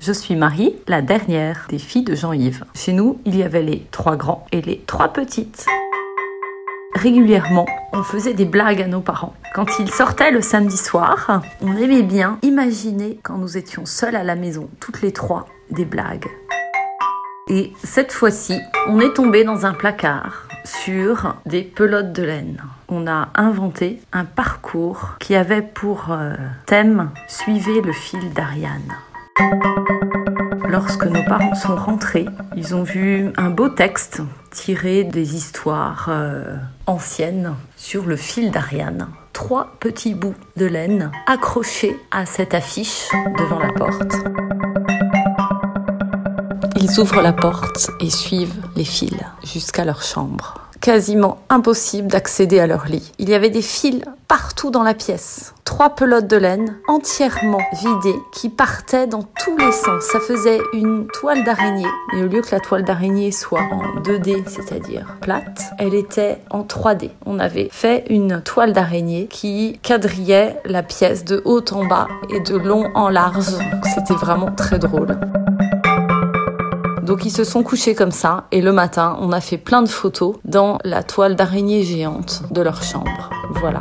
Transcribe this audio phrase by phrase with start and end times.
[0.00, 2.64] Je suis Marie, la dernière des filles de Jean-Yves.
[2.74, 5.66] Chez nous, il y avait les trois grands et les trois petites.
[6.94, 9.34] Régulièrement, on faisait des blagues à nos parents.
[9.54, 14.22] Quand ils sortaient le samedi soir, on aimait bien imaginer quand nous étions seuls à
[14.22, 16.28] la maison, toutes les trois, des blagues.
[17.48, 22.62] Et cette fois-ci, on est tombé dans un placard sur des pelotes de laine.
[22.88, 26.34] On a inventé un parcours qui avait pour euh,
[26.66, 28.94] thème Suivez le fil d'Ariane.
[30.68, 32.26] Lorsque nos parents sont rentrés,
[32.56, 39.08] ils ont vu un beau texte tiré des histoires euh, anciennes sur le fil d'Ariane.
[39.32, 44.16] Trois petits bouts de laine accrochés à cette affiche devant la porte.
[46.76, 50.65] Ils ouvrent la porte et suivent les fils jusqu'à leur chambre.
[50.80, 53.12] Quasiment impossible d'accéder à leur lit.
[53.18, 55.54] Il y avait des fils partout dans la pièce.
[55.64, 60.04] Trois pelotes de laine entièrement vidées qui partaient dans tous les sens.
[60.04, 61.86] Ça faisait une toile d'araignée.
[62.16, 66.62] Et au lieu que la toile d'araignée soit en 2D, c'est-à-dire plate, elle était en
[66.62, 67.10] 3D.
[67.24, 72.40] On avait fait une toile d'araignée qui quadrillait la pièce de haut en bas et
[72.40, 73.56] de long en large.
[73.94, 75.18] C'était vraiment très drôle.
[77.06, 79.88] Donc ils se sont couchés comme ça et le matin, on a fait plein de
[79.88, 83.30] photos dans la toile d'araignée géante de leur chambre.
[83.52, 83.80] Voilà.